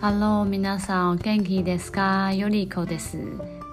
[0.00, 2.32] Hello，皆さん、元気ですか？
[2.32, 3.18] よりこです。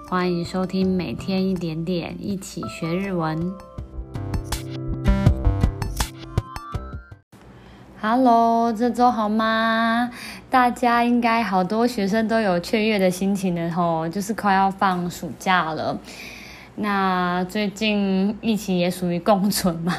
[0.08, 3.52] 欢迎收听每天一点点，一起学日文。
[8.00, 10.10] Hello，这周好吗？
[10.50, 15.98] 大家应该好多学生都有雀跃的心情了吼，就是快要放暑假了。
[16.76, 19.92] 那最近疫情也属于共存嘛。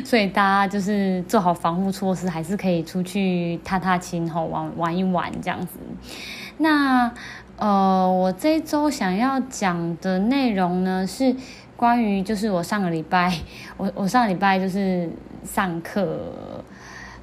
[0.04, 5.78] 所以大家就是做好防护措施，还是可以出去踏踏青吼，玩玩一玩这样子。
[6.58, 7.12] 那
[7.56, 11.34] 呃，我这周想要讲的内容呢，是
[11.76, 13.32] 关于就是我上个礼拜，
[13.76, 15.10] 我 我上个礼拜就是
[15.44, 16.32] 上课，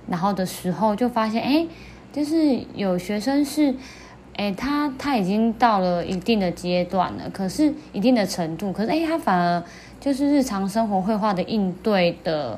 [0.07, 1.67] 然后的时候就发现，哎，
[2.11, 3.73] 就是有学生是，
[4.35, 9.63] 哎，他他已经到了一定的阶段了，可是一定的程度，可是哎，他反而。
[9.99, 12.57] 就是日常生活绘画的应对的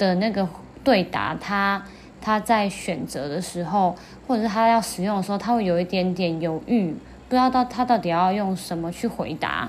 [0.00, 0.48] 的那个
[0.82, 1.82] 对答，他
[2.22, 3.94] 他在选择的时候，
[4.26, 6.90] 或者是他要使用的时候，他会有一点点犹豫，
[7.28, 9.68] 不知道到他到底要用什么去回答。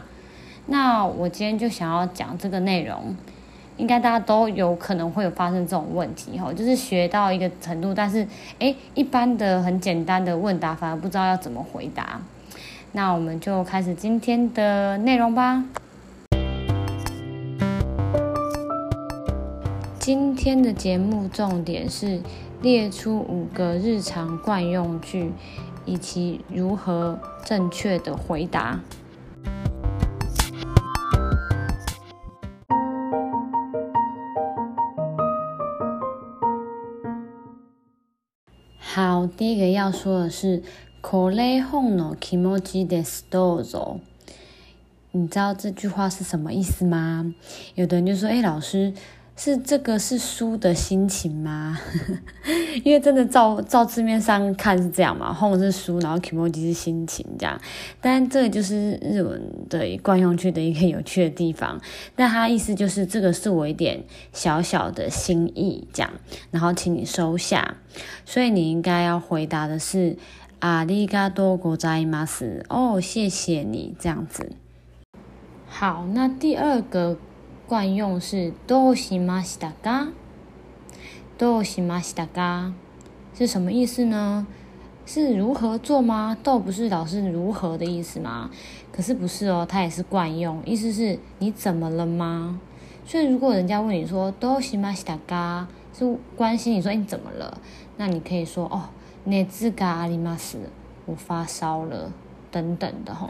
[0.67, 3.13] 那我今天就想要讲这个内容，
[3.75, 8.25] 应该大家都有可能会有发生这种问题哈，就是学到一个程度，但是
[8.59, 12.21] 诶，一般的很简单的问答，反而不知道要怎么回答。
[12.93, 15.65] 那我们就开始今天的内容吧。
[20.00, 22.20] 今天的节目重点是
[22.62, 25.32] 列出五个日常惯用句，
[25.84, 28.80] 以及如何正确的回答。
[38.78, 40.62] 好，第一个要说的是“
[41.02, 43.24] これ本の気持ちです。
[43.28, 43.98] どうぞ”。
[45.10, 47.34] 你知道这句话是什么意思吗？
[47.74, 48.94] 有的人就说：“哎，老师。”
[49.38, 51.78] 是这个是书的心情吗？
[52.84, 57.60] 因为真的照照字面上看是这样嘛，本是书，然后気持ち是心情这样。
[58.00, 61.78] 但这个就是日文的惯用句的一个有趣的地方。
[62.16, 66.10] 那它意思就是这个是我一点小小的心意这样，
[66.50, 67.76] 然后请你收下。
[68.24, 70.16] 所以你应该要回答的是
[70.60, 72.64] ありがとうございます。
[72.68, 74.52] 哦，谢谢你这样子。
[75.68, 77.18] 好，那第二个。
[77.70, 80.12] 惯用是どうしましたか？
[81.36, 82.72] どうしましたか？
[83.34, 84.46] 是什么意思呢？
[85.04, 86.36] 是如何做吗？
[86.42, 88.50] どう不是老是如何的意思吗？
[88.92, 92.60] 可是不是哦，它也是惯用，意思是你怎么了吗？
[93.04, 97.60] 所以如果人家问你说どうしましたか，是关心你说你怎么了，
[97.96, 98.90] 那你可以说哦，
[99.26, 100.56] 热があります，
[101.04, 102.12] 我发烧了，
[102.50, 103.26] 等等的吼。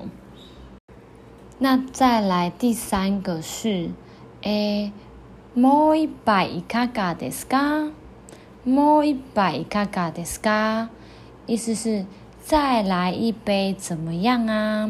[1.59, 3.91] 那再来第三个是。
[4.43, 4.93] 诶，
[5.55, 7.91] もう一杯いかがですか？
[8.65, 10.89] もう一杯いかがですか？
[11.47, 12.05] 意思是
[12.43, 14.89] 再来一杯怎么样啊？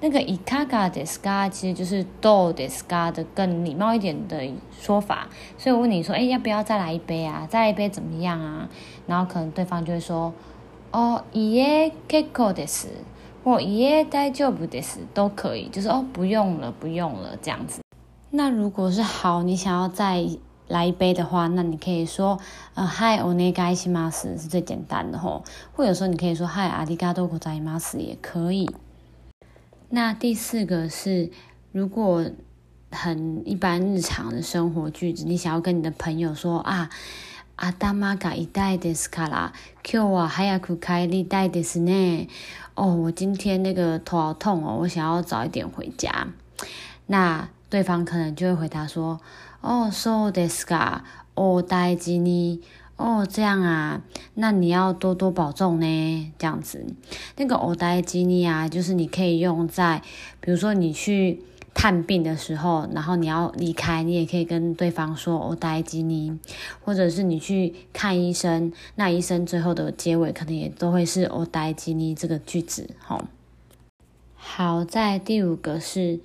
[0.00, 5.28] 那个いかがですか其实就是どうですか的更礼貌一点的说法。
[5.56, 7.46] 所以我问你说，诶，要不要再来一杯啊？
[7.48, 8.68] 再来一杯怎么样啊？
[9.06, 10.32] 然后可能对方就会说，
[10.90, 12.88] 哦，いえ结构です，
[13.44, 17.80] 或いえ大丈夫です，都可以，就是哦，不用了，不用了，这样子。
[18.36, 20.26] 那如果是好，你想要再
[20.68, 22.38] 来一杯的话，那你可以说，
[22.74, 25.44] 呃，はい、お愿いします是最简单的吼。
[25.74, 28.70] 或者说你可以说，はい、ありがとうございます也可以。
[29.90, 31.30] 那第四个是，
[31.72, 32.24] 如果
[32.90, 36.88] 很一般日常的生活句子，你想要跟你的朋友说啊，
[37.56, 39.52] 头が痛いですから、
[39.84, 42.28] 今日は早く帰りたいですね。
[42.74, 46.28] 哦，我今天那个头好痛哦，我想要早一点回家。
[47.06, 51.00] 那 对方可能就会回答说：“哦，そうですか，
[51.34, 52.60] お大事に，
[52.96, 54.02] 哦，这样啊，
[54.34, 56.84] 那你要多多保重呢。”这样子，
[57.36, 60.02] 那个お大事に啊，就是你可以用在，
[60.40, 61.40] 比如说你去
[61.72, 66.36] 探病的时候，然后你要离开，你也可以跟对方说お大事に，
[66.84, 72.90] 或者是你去看医生，那医生最后的结尾可能也都会是お大事に这个句子。
[72.98, 73.24] 好，
[74.34, 76.20] 好，在第五个是。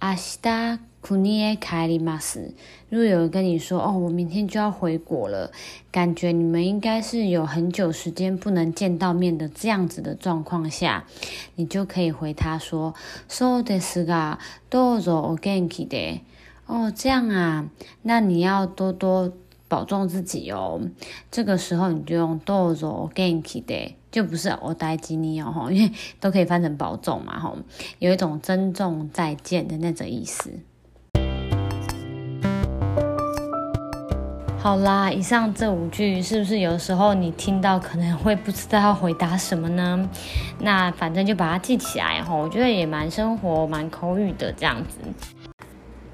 [0.00, 2.54] 明日国へ帰ります。
[2.88, 5.50] 如果有人跟你说：“哦，我明天就要回国了，
[5.90, 11.04] 感觉你们应该是有很久时间不能见到面的这样子的状况下，
[11.56, 12.94] 你就可以回他说：“
[13.28, 14.38] そうですが、
[14.70, 16.20] どうぞお元気で。”
[16.66, 17.68] 哦，这样啊，
[18.02, 19.32] 那你要多多
[19.68, 20.80] 保重自己哦。
[21.30, 23.96] 这个时候你就用どうぞお元気で。
[24.15, 25.91] 就不是お大事に哦，因为
[26.21, 27.57] 都可以翻成保重嘛，吼，
[27.99, 30.49] 有一种珍重再见的那种意思。
[34.57, 40.09] 好啦，以上这五句是不是有时候你听到可能会不知道要回答什么呢？
[40.59, 44.97] 那反正就把它记起来吼，我觉得也蛮生活、蛮口语的这样子。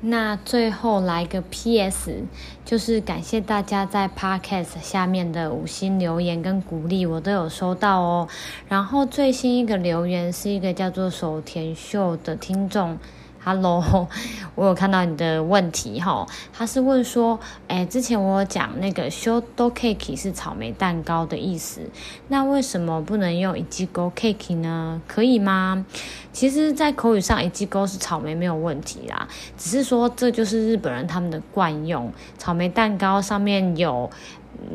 [0.04, 2.24] 那最后来个 PS，
[2.66, 8.28] 就是感谢大家在 Podcast 下面的五星留言跟鼓励，我都有收到哦。
[8.68, 12.98] 然后最新一个留言是一个叫做手田秀的听众。
[13.44, 14.08] Hello，
[14.54, 21.82] 我有看到你的问题哈，他是问说，哎，之前我讲那个 shoto cake 是草莓蛋糕的意思，
[22.28, 25.02] 那为什么不能用 i c h g o cake 呢？
[25.08, 25.84] 可以吗？
[26.32, 29.28] 其实，在口语上 i c h g o 是草莓没有问题啦，
[29.58, 34.08] 只是说这就是日本人他们的惯用，草莓蛋糕上面有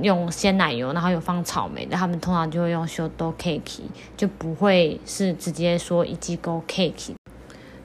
[0.03, 3.83] 用鲜奶油，然后有放草莓的，他们通常就会用 shoto cake，
[4.17, 7.15] 就不会是直接说 i c h g o cake。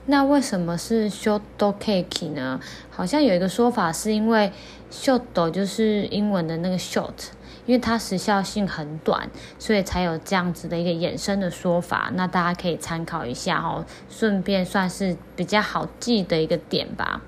[0.06, 2.58] 那为什么是 shoto cake 呢？
[2.90, 4.52] 好像有一个说法是因为
[4.90, 7.30] shoto 就是英文的那个 short，
[7.66, 12.10] 因为它时效性很短，所以才有这样子的一个衍生的说法。
[12.14, 17.22] 那大家可以参考一下哦，顺便算是比较好记的一个点吧。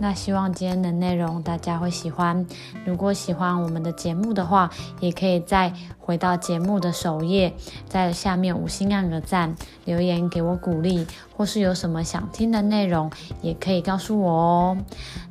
[0.00, 2.46] 那希望今天的内容大家会喜欢。
[2.86, 7.52] 如果喜欢我们的节目的话，也可以再回到节目的首页，
[7.86, 9.54] 在下面五星按个赞，
[9.84, 11.06] 留言给我鼓励，
[11.36, 13.10] 或是有什么想听的内容，
[13.42, 14.78] 也可以告诉我哦。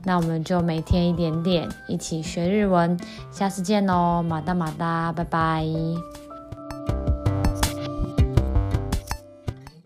[0.03, 2.97] 那我们就每天一点点，一起学日文。
[3.31, 6.28] 下次见喽，马达马达，拜拜。